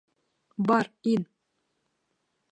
[0.69, 1.27] Бар, ин!